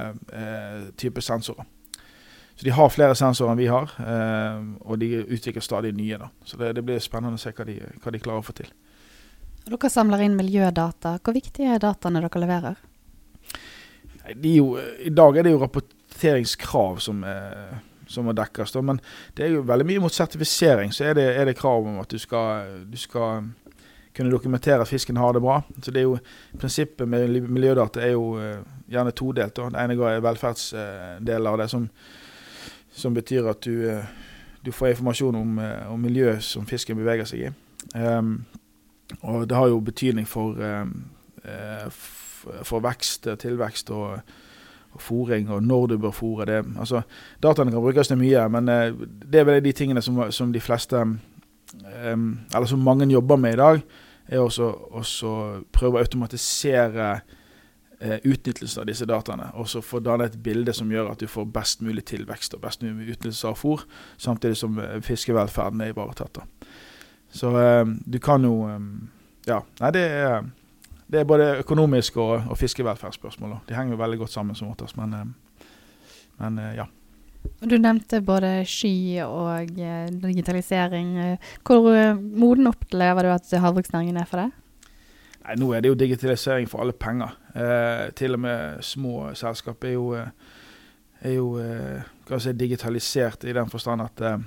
typer 0.99 1.25
sensorer. 1.25 1.65
Så 2.57 2.65
de 2.65 2.73
har 2.73 2.89
flere 2.89 3.13
sensorer 3.13 3.53
enn 3.53 3.59
vi 3.59 3.69
har, 3.69 3.91
eh, 4.01 4.61
og 4.89 4.97
de 4.97 5.11
utvikler 5.21 5.61
stadig 5.61 5.91
nye. 5.93 6.17
Da. 6.17 6.29
Så 6.43 6.57
det, 6.57 6.71
det, 6.73 6.81
blir 6.87 7.01
spennende 7.03 7.37
å 7.37 7.41
se 7.41 7.51
hva 7.53 7.65
de, 7.67 7.75
hva 8.01 8.13
de 8.13 8.21
klarer 8.23 8.41
å 8.41 8.45
få 8.47 8.55
til. 8.57 8.71
Dere 9.67 9.91
samler 9.93 10.23
inn 10.25 10.37
miljødata. 10.39 11.19
Hvor 11.21 11.37
viktige 11.37 11.75
er 11.75 11.83
dataene 11.83 12.23
dere 12.23 12.41
leverer? 12.41 12.79
Jo, 14.41 14.71
I 15.05 15.13
dag 15.13 15.37
er 15.37 15.45
det 15.45 15.53
jo 15.53 15.61
rapporteringskrav 15.61 16.97
som, 17.05 17.21
er, 17.29 17.77
som 18.07 18.27
må 18.27 18.35
dekkes. 18.37 18.73
Da. 18.75 18.83
Men 18.85 19.01
det 19.37 19.45
er 19.45 19.55
jo 19.55 19.65
veldig 19.67 19.87
mye 19.87 20.03
mot 20.07 20.13
sertifisering. 20.13 20.93
Så 20.95 21.09
er 21.09 21.17
det, 21.17 21.27
er 21.37 21.49
det 21.49 21.57
krav 21.59 21.87
om 21.87 22.01
at 22.01 22.11
du 22.11 22.19
skal, 22.21 22.83
du 22.87 22.97
skal, 22.99 23.49
kunne 24.17 24.33
dokumentere 24.33 24.81
at 24.81 24.89
fisken 24.89 25.19
har 25.21 25.35
det 25.35 25.43
bra. 25.43 25.59
Så 25.77 25.91
det 25.93 26.01
er 26.01 26.07
jo 26.07 26.15
Prinsippet 26.57 27.05
med 27.05 27.35
miljødata 27.45 28.01
er 28.01 28.15
jo 28.15 28.31
eh, 28.41 28.63
gjerne 28.89 29.13
todelt. 29.13 29.53
Da. 29.59 29.67
Det 29.69 29.83
ene 29.83 29.97
er 30.09 30.23
velferdsdeler 30.25 31.51
av 31.51 31.59
det 31.61 31.69
som 31.69 31.85
som 32.97 33.13
betyr 33.13 33.45
at 33.49 33.61
du, 33.61 33.89
eh, 33.89 34.05
du 34.65 34.71
får 34.71 34.95
informasjon 34.95 35.35
om, 35.35 35.59
eh, 35.59 35.91
om 35.91 36.01
miljøet 36.01 36.43
som 36.43 36.65
fisken 36.65 36.97
beveger 36.97 37.29
seg 37.29 37.39
i. 37.39 37.51
Um, 37.93 38.45
og 39.21 39.47
det 39.47 39.55
har 39.55 39.67
jo 39.69 39.79
betydning 39.79 40.25
for, 40.27 40.57
um, 40.57 41.05
for 42.63 42.83
vekst, 42.83 43.29
tilvekst 43.39 43.91
og, 43.95 44.19
og 44.97 45.05
fôring, 45.05 45.47
og 45.53 45.63
når 45.63 45.87
du 45.93 45.97
bør 46.01 46.15
fôre 46.15 46.49
det. 46.49 46.63
Altså, 46.79 47.03
dataene 47.43 47.71
kan 47.73 47.85
brukes 47.85 48.11
til 48.11 48.19
mye, 48.19 48.47
men 48.53 48.67
det 48.67 49.39
er 49.39 49.47
vel 49.47 49.63
de 49.63 49.73
tingene 49.77 50.03
som, 50.03 50.19
som 50.33 50.51
de 50.53 50.61
fleste 50.63 50.97
um, 50.97 52.27
Eller 52.53 52.65
som 52.65 52.79
mange 52.79 53.07
jobber 53.11 53.39
med 53.39 53.53
i 53.53 53.61
dag, 53.61 53.81
er 54.27 54.43
også 54.43 54.67
å 54.67 55.03
prøve 55.71 55.97
å 55.97 56.03
automatisere 56.03 57.09
eh, 57.99 58.19
utnyttelsen 58.23 58.81
av 58.81 58.89
disse 58.89 59.07
dataene. 59.09 59.49
Og 59.59 59.69
så 59.71 59.81
få 59.85 60.01
danne 60.03 60.27
et 60.27 60.37
bilde 60.43 60.73
som 60.75 60.91
gjør 60.91 61.13
at 61.13 61.23
du 61.23 61.27
får 61.31 61.47
best 61.53 61.83
mulig 61.85 62.05
tilvekst 62.09 62.57
og 62.57 62.63
best 62.65 62.83
mulig 62.85 63.15
utnyttelse 63.15 63.47
av 63.49 63.57
fôr, 63.59 63.85
samtidig 64.21 64.59
som 64.59 64.79
eh, 64.83 64.99
fiskevelferden 65.05 65.83
er 65.83 65.93
ivaretatt. 65.93 66.41
Så 67.33 67.53
eh, 67.61 67.83
du 68.05 68.19
kan 68.23 68.47
jo 68.47 68.59
eh, 68.69 68.81
Ja. 69.47 69.61
Nei, 69.79 69.93
det 69.95 70.01
er, 70.11 70.41
det 71.07 71.19
er 71.19 71.27
både 71.27 71.47
økonomisk 71.61 72.17
og, 72.19 72.49
og 72.49 72.57
fiskevelferdsspørsmål. 72.59 73.57
De 73.69 73.75
henger 73.75 73.95
jo 73.95 74.01
veldig 74.01 74.19
godt 74.23 74.33
sammen 74.33 74.55
som 74.55 74.71
oftest, 74.71 74.97
men, 74.99 75.13
eh, 75.13 75.67
men 76.43 76.59
eh, 76.59 76.75
ja. 76.81 76.87
Du 77.63 77.77
nevnte 77.79 78.19
både 78.21 78.65
sky 78.67 79.21
og 79.23 79.79
eh, 79.79 80.09
digitalisering. 80.11 81.15
Hvor 81.63 81.87
moden 82.19 82.67
opplever 82.67 83.23
du 83.23 83.31
at 83.31 83.59
havbruksnæringen 83.63 84.17
er 84.17 84.27
for 84.27 84.43
det? 84.43 84.49
Nei, 85.47 85.55
Nå 85.61 85.71
er 85.71 85.81
det 85.81 85.93
jo 85.93 85.99
digitalisering 85.99 86.67
for 86.67 86.83
alle 86.83 86.93
penger. 86.93 87.37
Eh, 87.55 88.11
til 88.19 88.35
og 88.35 88.43
med 88.43 88.83
små 88.83 89.31
selskap 89.33 89.83
er 89.87 89.95
jo, 89.95 90.11
er 91.21 91.33
jo 91.33 91.53
eh, 91.63 92.03
si, 92.37 92.51
digitalisert 92.51 93.47
i 93.47 93.55
den 93.55 93.71
forstand 93.71 94.03
at 94.03 94.21
eh, 94.27 94.37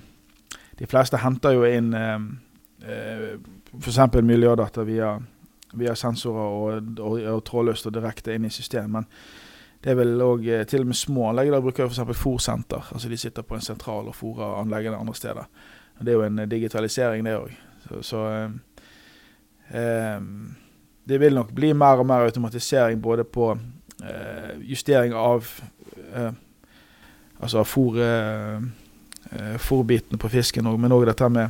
de 0.78 0.86
fleste 0.88 1.16
henter 1.20 1.56
jo 1.56 1.64
inn 1.64 1.94
eh 1.94 2.18
f.eks. 3.78 3.98
miljødata 4.22 4.82
via, 4.82 5.14
via 5.72 5.94
sensorer 5.94 6.40
og, 6.40 7.00
og, 7.00 7.20
og 7.34 7.44
trådløst 7.46 7.86
og 7.86 7.94
direkte 7.94 8.34
inn 8.34 8.48
i 8.48 8.54
systemet. 8.54 8.90
Men 8.90 9.04
det 9.80 9.92
er 9.92 9.96
vel 9.96 10.20
òg 10.20 10.42
eh, 10.44 10.66
til 10.68 10.82
og 10.84 10.90
med 10.90 10.98
små 10.98 11.30
anlegg. 11.30 11.52
Da 11.54 11.64
bruker 11.64 11.86
vi 11.86 11.90
f.eks. 11.94 12.20
fòrsenter. 12.20 12.82
Altså 12.92 13.08
de 13.08 13.18
sitter 13.20 13.42
på 13.46 13.54
en 13.56 13.64
sentral 13.64 14.08
og 14.10 14.16
fòrer 14.16 14.58
anleggene 14.60 15.00
andre 15.00 15.14
steder. 15.16 15.44
Det 16.00 16.10
er 16.12 16.18
jo 16.18 16.26
en 16.26 16.38
eh, 16.38 16.50
digitalisering, 16.50 17.20
det 17.24 17.38
òg. 17.38 17.50
Så, 17.86 17.94
så 18.04 18.18
eh, 18.28 18.50
eh, 19.80 20.20
det 21.08 21.16
vil 21.20 21.34
nok 21.34 21.50
bli 21.56 21.72
mer 21.72 21.96
og 22.02 22.06
mer 22.06 22.20
automatisering 22.28 23.02
både 23.02 23.24
på 23.24 23.58
eh, 24.04 24.52
justering 24.68 25.12
av 25.16 25.44
eh, 26.14 26.32
Altså 27.40 27.64
fòrbitene 27.64 30.18
på 30.20 30.28
fisken 30.28 30.68
men 30.76 30.92
òg 30.92 31.08
dette 31.08 31.24
med 31.32 31.48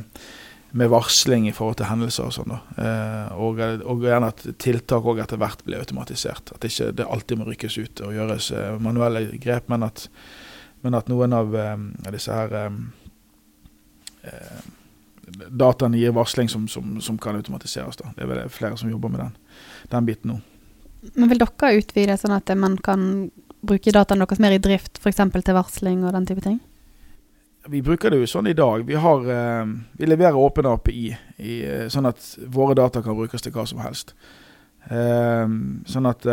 med 0.71 0.89
varsling 0.89 1.47
i 1.49 1.53
forhold 1.55 1.79
til 1.81 1.89
hendelser 1.89 2.29
og 2.29 2.35
sånn. 2.35 2.53
Eh, 2.79 3.31
og, 3.35 3.59
og, 3.59 4.05
gjerne 4.05 4.31
at 4.31 4.43
tiltak 4.61 5.07
òg 5.07 5.19
etter 5.23 5.39
hvert 5.41 5.63
blir 5.67 5.81
automatisert. 5.81 6.53
At 6.55 6.67
ikke 6.67 6.91
det 6.95 7.07
alltid 7.07 7.41
må 7.41 7.47
rykkes 7.49 7.77
ut 7.81 8.03
og 8.07 8.15
gjøres 8.15 8.51
eh, 8.55 8.77
manuelle 8.83 9.25
grep, 9.41 9.67
men 9.71 9.83
at, 9.87 10.05
men 10.85 10.95
at 10.97 11.11
noen 11.11 11.35
av 11.35 11.57
eh, 11.59 11.75
disse 12.15 12.37
her 12.37 12.55
eh, 12.61 12.79
eh, 14.31 14.63
dataene 15.49 15.99
gir 15.99 16.15
varsling 16.15 16.49
som, 16.51 16.67
som, 16.71 16.95
som, 17.03 17.19
kan 17.19 17.35
automatiseres. 17.39 17.99
Da. 17.99 18.15
Det 18.15 18.23
er 18.23 18.31
vel 18.31 18.41
flere 18.51 18.79
som 18.79 18.91
jobber 18.91 19.11
med 19.11 19.25
den, 19.25 19.37
den 19.91 20.07
biten 20.07 20.35
nå. 20.35 20.39
Men 21.17 21.31
Vil 21.31 21.41
dere 21.41 21.75
utvide 21.81 22.19
sånn 22.19 22.35
at 22.35 22.51
man 22.55 22.77
kan 22.79 23.31
bruke 23.65 23.93
dataene 23.93 24.23
deres 24.23 24.41
mer 24.41 24.55
i 24.55 24.61
drift, 24.61 25.01
f.eks. 25.01 25.19
til 25.19 25.57
varsling 25.57 26.05
og 26.05 26.15
den 26.15 26.27
type 26.29 26.43
ting? 26.45 26.61
Vi 27.69 27.81
bruker 27.81 28.09
det 28.09 28.21
jo 28.21 28.29
sånn 28.29 28.49
i 28.49 28.57
dag. 28.57 28.85
Vi, 28.87 28.95
har, 28.97 29.25
eh, 29.29 29.65
vi 29.97 30.09
leverer 30.09 30.37
åpen 30.37 30.65
API, 30.65 31.17
i, 31.37 31.61
eh, 31.65 31.87
sånn 31.93 32.09
at 32.09 32.37
våre 32.49 32.75
data 32.75 33.01
kan 33.01 33.17
brukes 33.17 33.41
til 33.41 33.53
hva 33.53 33.67
som 33.67 33.81
helst. 33.83 34.15
Eh, 34.89 35.47
sånn 35.85 36.09
at 36.09 36.25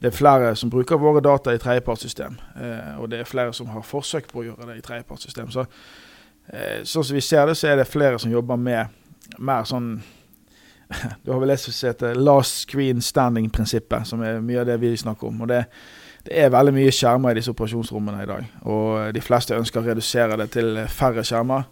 det 0.00 0.08
er 0.08 0.16
flere 0.16 0.54
som 0.56 0.70
bruker 0.72 0.96
våre 0.96 1.20
data 1.20 1.52
i 1.52 1.58
tredjepartssystem. 1.58 2.38
og 2.98 3.10
det 3.10 3.20
er 3.20 3.24
flere 3.24 3.52
som 3.52 3.66
har 3.66 3.82
forsøkt 3.82 4.32
på 4.32 4.40
å 4.40 4.44
gjøre 4.44 4.66
det 4.66 4.78
i 4.78 4.80
tredjepartssystem. 4.80 5.50
Så, 5.50 5.66
sånn 6.84 7.04
som 7.04 7.14
vi 7.14 7.20
ser 7.20 7.46
det, 7.46 7.56
så 7.56 7.68
er 7.68 7.76
det 7.76 7.86
flere 7.86 8.18
som 8.18 8.30
jobber 8.30 8.56
med 8.56 8.88
mer 9.38 9.64
sånn 9.64 10.02
Du 11.24 11.30
har 11.30 11.38
vel 11.38 11.48
lest 11.48 11.70
som 11.70 11.88
heter 11.88 12.14
last 12.14 12.66
screen 12.66 13.00
standing-prinsippet, 13.00 14.06
som 14.06 14.22
er 14.22 14.40
mye 14.40 14.60
av 14.60 14.66
det 14.66 14.80
vi 14.80 14.96
snakker 14.96 15.28
om. 15.28 15.40
og 15.42 15.48
det 15.48 15.56
er 15.56 15.68
det 16.26 16.36
er 16.36 16.52
veldig 16.52 16.74
mye 16.76 16.92
skjermer 16.92 17.32
i 17.32 17.38
disse 17.38 17.52
operasjonsrommene 17.54 18.22
i 18.24 18.28
dag. 18.28 18.48
Og 18.68 19.14
de 19.16 19.22
fleste 19.24 19.56
ønsker 19.56 19.80
å 19.80 19.88
redusere 19.88 20.36
det 20.40 20.50
til 20.56 20.82
færre 20.92 21.24
skjermer. 21.24 21.64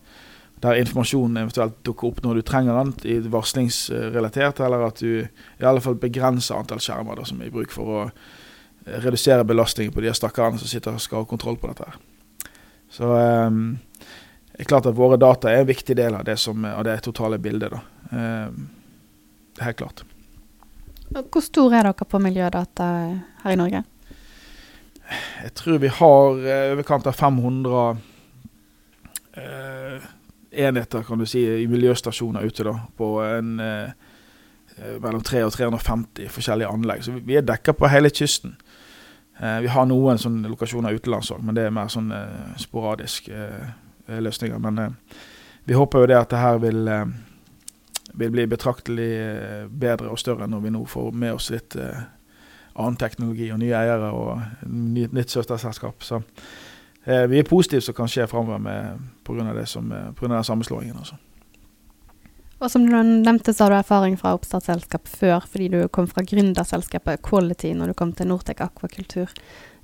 Der 0.64 0.81
informasjonen 0.81 1.43
eventuelt 1.45 1.76
dukker 1.87 2.09
opp 2.09 2.23
når 2.25 2.40
du 2.40 2.47
trenger 2.49 2.78
den, 2.81 3.28
varslingsrelatert, 3.31 4.62
eller 4.64 4.88
at 4.88 5.02
du 5.05 5.23
i 5.23 5.67
alle 5.69 5.83
fall 5.85 5.99
begrenser 6.00 6.59
antall 6.59 6.81
skjermer 6.83 7.21
da, 7.21 7.26
som 7.28 7.43
er 7.43 7.50
i 7.50 7.55
bruk 7.55 7.71
for 7.75 7.93
å 7.95 8.07
redusere 8.88 9.45
belastningen 9.47 9.95
på 9.95 10.02
de 10.02 10.14
stakkarene 10.17 10.59
som 10.59 10.71
sitter 10.71 10.97
og 10.97 11.05
skal 11.05 11.23
ha 11.23 11.28
kontroll 11.28 11.61
på 11.61 11.71
dette. 11.71 11.87
her. 11.87 12.49
Så 12.90 13.11
um, 13.12 13.78
det 14.52 14.64
er 14.64 14.71
klart 14.73 14.88
at 14.88 14.97
våre 14.97 15.21
data 15.21 15.52
er 15.52 15.62
en 15.62 15.69
viktig 15.69 15.95
del 15.97 16.17
av 16.17 16.25
det, 16.26 16.38
som, 16.40 16.64
av 16.64 16.83
det 16.88 16.97
totale 17.05 17.38
bildet. 17.38 17.76
Da. 17.76 17.83
Um, 18.17 18.71
det 19.55 19.62
er 19.62 19.71
helt 19.71 19.83
klart. 19.85 20.02
Hvor 21.12 21.45
stor 21.45 21.76
er 21.76 21.88
dere 21.88 22.09
på 22.09 22.21
miljødata 22.21 22.88
her 23.45 23.55
i 23.55 23.61
Norge? 23.61 23.85
Jeg 25.42 25.54
tror 25.56 25.78
vi 25.78 25.88
har 25.88 26.38
eh, 26.44 26.72
overkant 26.74 27.06
av 27.06 27.16
500 27.16 27.96
eh, 29.32 30.08
enheter 30.50 31.02
kan 31.02 31.18
du 31.18 31.26
si, 31.26 31.44
i 31.62 31.66
miljøstasjoner 31.68 32.44
ute. 32.44 32.64
da, 32.64 32.74
På 32.96 33.20
en, 33.24 33.60
eh, 33.60 33.90
eh 34.78 35.00
mellom 35.00 35.22
300 35.22 35.46
og 35.46 35.52
350 35.52 36.28
forskjellige 36.28 36.68
anlegg. 36.68 37.04
Så 37.04 37.12
vi 37.12 37.36
er 37.36 37.42
dekka 37.42 37.72
på 37.72 37.88
hele 37.88 38.10
kysten. 38.10 38.56
Eh, 39.40 39.60
vi 39.60 39.68
har 39.68 39.86
noen 39.86 40.18
sånne 40.18 40.48
lokasjoner 40.48 40.94
utenlands 40.94 41.30
òg, 41.30 41.42
men 41.42 41.54
det 41.54 41.64
er 41.64 41.70
mer 41.70 41.86
eh, 41.86 42.56
sporadiske 42.56 43.50
løsninger. 44.08 44.58
Men 44.58 44.96
vi 45.64 45.74
håper 45.74 45.98
jo 45.98 46.06
det 46.06 46.18
at 46.18 46.30
det 46.30 46.38
her 46.38 46.58
vil, 46.58 46.88
vil 48.14 48.30
bli 48.30 48.46
betraktelig 48.46 49.68
bedre 49.68 50.08
og 50.08 50.18
større 50.18 50.48
når 50.48 50.60
vi 50.60 50.70
nå 50.70 50.84
får 50.84 51.12
med 51.12 51.32
oss 51.32 51.50
litt 51.50 51.76
annen 52.78 52.99
teknologi 52.99 53.50
og 53.52 53.61
nye 53.62 53.76
eiere 53.76 54.11
og 54.14 54.42
nytt, 54.66 55.14
nytt 55.16 55.32
søsterselskap. 55.35 56.04
Så 56.04 56.20
eh, 57.04 57.25
vi 57.30 57.40
er 57.40 57.49
positive 57.49 57.85
som 57.85 57.97
kan 57.97 58.11
skje 58.11 58.28
framover 58.30 58.99
pga. 59.26 59.52
den 59.54 60.44
sammenslåingen. 60.44 60.97
Også. 60.99 61.18
Og 62.58 62.70
som 62.70 62.87
du 62.87 62.97
nevnte, 62.97 63.52
så 63.52 63.64
har 63.64 63.70
du 63.70 63.78
erfaring 63.78 64.16
fra 64.18 64.35
oppstartsselskap 64.35 65.06
før, 65.06 65.47
fordi 65.47 65.68
du 65.75 65.88
kom 65.94 66.08
fra 66.11 66.25
gründerselskapet 66.26 67.23
Quality 67.23 67.73
når 67.75 67.92
du 67.92 67.99
kom 67.99 68.12
til 68.12 68.26
Nortec 68.26 68.61
Akvakultur. 68.64 69.30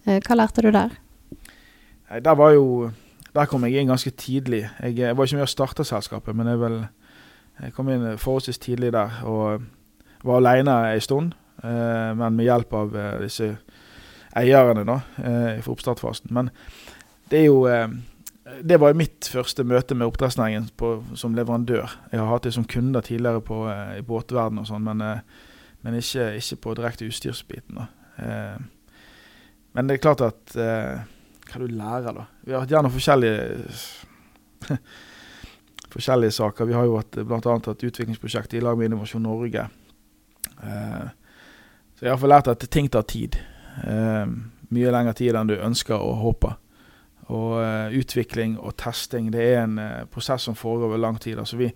Eh, 0.07 0.19
hva 0.19 0.39
lærte 0.39 0.63
du 0.63 0.73
der? 0.75 0.97
Der, 2.11 2.35
var 2.35 2.51
jo, 2.55 2.91
der 3.35 3.47
kom 3.51 3.65
jeg 3.67 3.81
inn 3.81 3.91
ganske 3.91 4.11
tidlig. 4.11 4.67
Jeg, 4.83 4.99
jeg 4.99 5.17
var 5.17 5.27
ikke 5.27 5.39
med 5.39 5.47
å 5.47 5.55
starte 5.55 5.87
selskapet, 5.87 6.35
men 6.37 6.51
jeg, 6.51 6.61
vel, 6.61 6.77
jeg 7.63 7.75
kom 7.77 7.89
inn 7.95 8.19
forholdsvis 8.19 8.61
tidlig 8.63 8.93
der. 8.95 9.23
Og 9.23 9.63
var 10.25 10.41
alene 10.41 10.75
en 10.95 11.05
stund. 11.05 11.33
Eh, 11.65 12.15
men 12.15 12.37
med 12.37 12.45
hjelp 12.45 12.75
av 12.77 12.97
eh, 12.97 13.21
disse 13.25 13.55
eierne 14.37 14.85
da, 14.87 14.99
eh, 15.23 15.63
for 15.65 15.75
oppstartfasen. 15.77 16.33
Men 16.35 16.51
det 17.31 17.45
er 17.45 17.49
jo 17.49 17.65
det 18.61 18.77
var 18.77 18.93
jo 18.93 18.99
mitt 19.01 19.25
første 19.33 19.65
møte 19.65 19.97
med 19.97 20.05
oppdrettsnæringen 20.11 20.67
som 21.17 21.33
leverandør. 21.35 21.89
Jeg 22.13 22.21
har 22.21 22.29
hatt 22.29 22.45
det 22.45 22.53
som 22.53 22.67
kunder 22.69 23.01
tidligere 23.01 23.41
på, 23.41 23.63
i 23.97 24.03
båtverden 24.05 24.61
og 24.61 24.67
sånn, 24.69 24.85
men, 24.85 25.01
men 25.81 25.97
ikke, 25.97 26.27
ikke, 26.37 26.59
på 26.67 26.75
direkte 26.77 27.09
utstyrsbiten. 27.09 27.81
Eh, 28.21 28.59
men 29.75 29.89
det 29.89 29.97
er 29.97 30.05
klart 30.05 30.23
at 30.23 30.53
Hva 30.55 31.59
du 31.59 31.67
lærer, 31.67 32.13
da? 32.15 32.27
Vi 32.45 32.53
har 32.53 32.63
hatt 32.63 32.75
gjerne 32.77 32.93
forskjellige 32.93 33.41
forskjellige 35.95 36.37
saker. 36.37 36.69
Vi 36.69 36.75
har 36.77 36.87
jo 36.89 37.01
bl.a. 37.25 37.41
hatt 37.41 37.85
utviklingsprosjekt 37.89 38.55
i 38.55 38.63
lag 38.63 38.79
med 38.79 38.91
Innovasjon 38.91 39.23
Norge. 39.25 39.69
Eh, 40.63 41.04
så 42.05 42.11
jeg 42.11 42.13
har 42.13 42.19
iallfall 42.19 42.33
lært 42.35 42.49
at 42.53 42.65
ting 42.69 42.89
tar 42.93 43.05
tid. 43.09 43.37
Eh, 43.89 44.25
mye 44.77 44.91
lengre 44.93 45.15
tid 45.17 45.39
enn 45.41 45.49
du 45.49 45.55
ønsker 45.57 45.97
og 45.97 46.19
håper. 46.21 46.59
Og 47.33 47.55
eh, 47.63 47.95
utvikling 47.97 48.59
og 48.61 48.75
testing 48.77 49.31
det 49.33 49.47
er 49.55 49.63
en 49.63 49.79
eh, 49.81 50.03
prosess 50.13 50.45
som 50.45 50.59
foregår 50.59 50.91
over 50.91 51.01
lang 51.01 51.17
tid. 51.17 51.39
Altså 51.41 51.57
vi, 51.57 51.71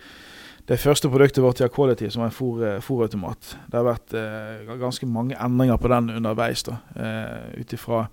det 0.68 0.76
første 0.82 1.08
produktet 1.08 1.40
vårt 1.40 1.62
i 1.64 1.70
Quality, 1.72 2.10
som 2.12 2.26
er 2.26 2.28
en 2.28 2.82
fòrautomat, 2.84 3.54
det 3.72 3.80
har 3.80 3.88
vært 3.88 4.12
eh, 4.20 4.68
ganske 4.82 5.08
mange 5.08 5.38
endringer 5.40 5.80
på 5.80 5.94
den 5.94 6.12
underveis. 6.18 6.66
da, 6.68 6.76
eh, 7.00 7.62
Ut 7.62 7.72
ifra 7.72 8.04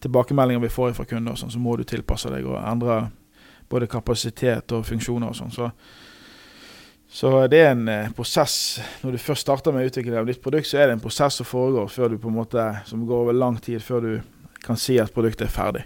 tilbakemeldinger 0.00 0.64
vi 0.64 0.72
får 0.72 0.96
fra 0.96 1.04
kunder, 1.04 1.36
sånn, 1.36 1.52
så 1.52 1.60
må 1.60 1.76
du 1.76 1.84
tilpasse 1.84 2.32
deg 2.32 2.48
og 2.48 2.62
endre 2.62 3.02
både 3.68 3.92
kapasitet 3.92 4.72
og 4.72 4.88
funksjoner 4.88 5.28
og 5.28 5.36
sånn. 5.36 5.52
Så 5.52 5.68
så 7.12 7.46
det 7.46 7.58
er 7.60 7.74
en 7.74 7.88
eh, 7.88 8.10
prosess. 8.16 8.80
Når 9.02 9.12
du 9.12 9.18
først 9.20 9.44
starter 9.44 9.72
med 9.72 9.90
utvikling 9.90 10.14
av 10.16 10.24
nytt 10.24 10.40
produkt, 10.40 10.66
så 10.70 10.78
er 10.80 10.88
det 10.88 10.94
en 10.96 11.02
prosess 11.02 11.36
som 11.36 11.46
foregår 11.46 11.90
før 11.92 12.08
du 12.08 12.20
på 12.20 12.30
en 12.30 12.38
måte, 12.38 12.62
som 12.88 13.02
går 13.06 13.26
over 13.26 13.36
lang 13.36 13.58
tid 13.60 13.82
før 13.84 14.06
du 14.06 14.12
kan 14.64 14.80
si 14.80 14.96
at 15.00 15.12
produktet 15.12 15.44
er 15.44 15.52
ferdig. 15.52 15.82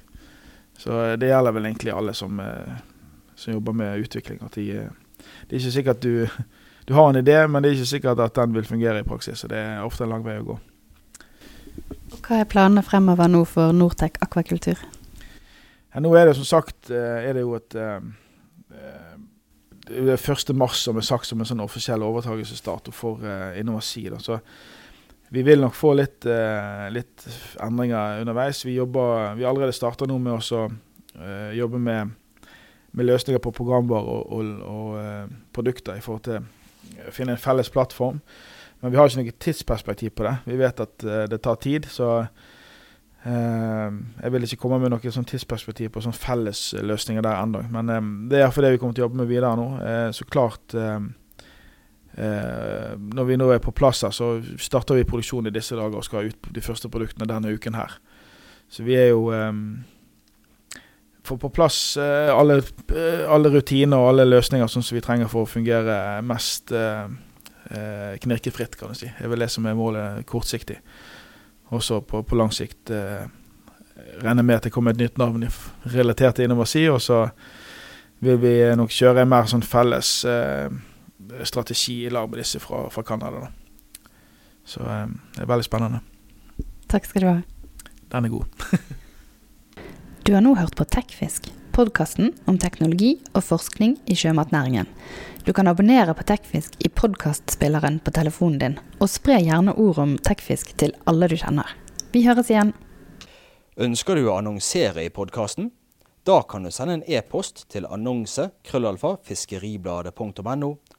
Så 0.78 0.95
eh, 0.95 1.16
det 1.18 1.33
gjelder 1.33 1.56
vel 1.56 1.66
egentlig 1.66 1.95
alle 1.97 2.14
som, 2.14 2.38
eh, 2.38 2.76
som 3.35 3.56
jobber 3.56 3.75
med 3.75 4.04
utvikling. 4.04 4.38
At 4.47 4.54
de, 4.54 4.85
det 5.18 5.50
er 5.50 5.59
ikke 5.59 5.75
sikkert 5.80 6.06
du, 6.06 6.45
du 6.87 6.95
har 6.95 7.11
en 7.11 7.18
idé, 7.18 7.40
men 7.50 7.64
det 7.64 7.73
er 7.73 7.80
ikke 7.80 7.95
sikkert 7.97 8.23
at 8.23 8.38
den 8.38 8.54
vil 8.54 8.71
fungere 8.71 9.02
i 9.02 9.09
praksis. 9.09 9.42
Så 9.42 9.50
det 9.50 9.59
er 9.59 9.83
ofte 9.83 10.06
en 10.06 10.14
lang 10.14 10.23
vei 10.23 10.38
å 10.38 10.47
gå. 10.52 10.61
Hva 12.23 12.38
er 12.38 12.47
planene 12.54 12.87
fremover 12.87 13.26
nå 13.33 13.42
for 13.50 13.75
Nortec 13.75 14.23
akvakultur? 14.23 14.78
Ja, 15.90 16.06
nå 16.06 16.14
er 16.14 16.30
det 16.30 16.38
som 16.38 16.47
sagt 16.47 16.95
er 16.95 17.35
det 17.35 17.42
jo 17.42 17.59
et 17.59 17.75
det 19.86 20.16
er 20.16 20.32
1. 20.32 20.50
mars 20.58 20.82
som 20.82 20.98
er 20.98 21.06
sagt 21.06 21.28
som 21.28 21.40
en 21.40 21.48
sånn 21.48 21.62
offisiell 21.62 22.02
overtakelsesdato 22.02 22.94
for 22.94 23.22
uh, 23.22 23.54
Innovasi. 23.58 24.06
Så 24.22 24.40
vi 25.30 25.44
vil 25.46 25.62
nok 25.62 25.76
få 25.78 25.92
litt, 25.98 26.26
uh, 26.26 26.88
litt 26.90 27.26
endringer 27.62 28.22
underveis. 28.24 28.64
Vi, 28.66 28.74
jobber, 28.78 29.36
vi 29.38 29.46
allerede 29.46 29.76
starta 29.76 30.08
nå 30.08 30.18
med 30.22 30.34
å 30.34 30.64
uh, 30.66 31.52
jobbe 31.54 31.78
med, 31.78 32.16
med, 32.90 33.06
løsninger 33.06 33.42
på 33.42 33.54
programvare 33.54 34.10
og, 34.10 34.34
og, 34.34 34.52
og 34.66 34.98
uh, 34.98 35.38
produkter 35.54 35.98
i 35.98 36.04
forhold 36.04 36.26
til 36.26 36.42
å 37.06 37.14
finne 37.14 37.36
en 37.36 37.42
felles 37.42 37.70
plattform. 37.70 38.18
Men 38.82 38.92
vi 38.92 38.98
har 38.98 39.08
ikke 39.08 39.22
noe 39.22 39.38
tidsperspektiv 39.40 40.18
på 40.18 40.26
det. 40.26 40.36
Vi 40.50 40.58
vet 40.60 40.82
at 40.82 41.04
det 41.30 41.38
tar 41.42 41.56
tid. 41.62 41.86
så 41.90 42.10
Eh, 42.20 42.26
jeg 43.26 44.33
vil 44.33 44.45
ikke 44.47 44.61
komme 44.61 44.78
med 44.78 44.92
noe 44.92 45.11
sånn 45.12 45.26
tidsperspektiv 45.26 45.90
på 45.95 46.02
sånn 46.04 46.14
fellesløsninger 46.14 47.25
der 47.26 47.40
ennå. 47.40 47.64
Men 47.75 47.90
eh, 47.90 48.11
det 48.30 48.38
er 48.38 48.45
iallfall 48.45 48.68
det 48.68 48.76
vi 48.76 48.83
kommer 48.83 48.95
til 48.97 49.02
å 49.02 49.06
jobbe 49.09 49.23
med 49.23 49.30
videre 49.30 49.54
nå. 49.59 49.71
Eh, 49.83 50.11
så 50.14 50.26
klart 50.30 50.76
Når 52.16 53.25
vi 53.28 53.37
nå 53.37 53.50
er 53.52 53.59
på 53.61 53.75
plass 53.76 54.00
her, 54.06 54.12
så 54.14 54.38
starter 54.62 54.97
vi 54.97 55.04
produksjon 55.04 55.50
i 55.50 55.52
disse 55.52 55.76
dager 55.76 55.99
og 55.99 56.04
skal 56.06 56.30
ut 56.30 56.47
de 56.49 56.62
første 56.64 56.88
produktene 56.88 57.28
denne 57.28 57.52
uken 57.52 57.76
her. 57.76 57.99
Så 58.73 58.87
vi 58.87 58.97
er 58.97 59.11
jo 59.11 59.28
Få 61.26 61.35
på 61.42 61.50
plass 61.50 61.99
alle, 61.99 62.61
alle, 63.26 63.50
rutiner 63.50 63.99
og 63.99 64.12
alle 64.12 64.28
løsninger 64.30 64.71
sånn 64.71 64.85
som 64.87 64.95
vi 64.95 65.02
trenger 65.02 65.28
for 65.28 65.42
å 65.42 65.50
fungere 65.50 66.23
mest 66.23 66.71
knirkefritt, 68.23 68.78
kan 68.78 68.95
du 68.95 68.97
si. 68.97 69.11
Det 69.11 69.26
er 69.26 69.33
vel 69.35 69.42
det 69.42 69.50
som 69.52 69.66
er 69.66 69.76
målet 69.76 70.25
kortsiktig 70.30 70.78
også 71.75 72.00
på, 72.06 72.23
på 72.23 72.38
lang 72.38 72.52
sikt 72.54 72.90
eh, 72.94 73.26
regner 74.23 74.42
med 74.42 74.61
at 74.61 74.66
det 74.68 74.73
kommer 74.75 74.94
et 74.94 75.00
nytt 75.00 75.18
navn 75.18 75.46
relatert 75.94 76.37
til 76.38 76.46
Innovasi. 76.46 76.87
Og 76.90 77.00
så 77.02 77.26
vil 78.25 78.40
vi 78.40 78.54
nok 78.78 78.92
kjøre 78.92 79.25
en 79.25 79.32
mer 79.32 79.49
sånn 79.50 79.64
felles 79.66 80.12
eh, 80.30 80.68
strategi 81.44 82.04
i 82.06 82.12
lag 82.12 82.30
med 82.30 82.40
disse 82.40 82.61
fra, 82.62 82.87
fra 82.92 83.04
Canada. 83.06 83.49
Så 84.66 84.82
eh, 84.82 85.06
det 85.37 85.44
er 85.44 85.50
veldig 85.50 85.66
spennende. 85.66 86.02
Takk 86.90 87.08
skal 87.08 87.25
du 87.25 87.30
ha. 87.30 87.37
Den 88.14 88.28
er 88.28 88.35
god. 88.37 88.66
du 90.25 90.35
har 90.35 90.44
nå 90.44 90.54
hørt 90.58 90.76
på 90.78 90.87
Tekfisk, 90.87 91.50
podkasten 91.76 92.30
om 92.49 92.56
teknologi 92.56 93.18
og 93.37 93.42
forskning 93.45 93.99
i 94.09 94.14
sjømatnæringen. 94.16 94.87
Du 95.45 95.52
kan 95.52 95.68
abonnere 95.68 96.14
på 96.16 96.25
Tekfisk 96.25 96.78
i 96.80 96.88
podkastspilleren 96.88 97.99
på 98.00 98.14
telefonen 98.16 98.62
din, 98.62 98.76
og 98.97 99.11
spre 99.12 99.37
gjerne 99.45 99.75
ord 99.76 100.00
om 100.00 100.14
Tekfisk 100.16 100.73
til 100.80 100.95
alle 101.04 101.28
du 101.28 101.37
kjenner. 101.37 101.68
Vi 102.14 102.25
høres 102.25 102.49
igjen. 102.49 102.73
Ønsker 103.76 104.16
du 104.16 104.25
å 104.25 104.38
annonsere 104.38 105.04
i 105.04 105.12
podkasten? 105.12 105.68
Da 106.25 106.40
kan 106.49 106.64
du 106.64 106.73
sende 106.73 106.97
en 106.97 107.04
e-post 107.06 107.66
til 107.68 107.85
annonse 107.92 108.49
krøllalfa 108.64 109.18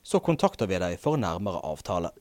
så 0.03 0.19
kontakter 0.21 0.69
vi 0.69 0.77
deg 0.79 0.99
for 1.01 1.17
nærmere 1.17 1.59
avtale. 1.65 2.13